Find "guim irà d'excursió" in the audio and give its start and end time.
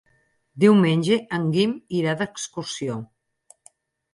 1.57-2.97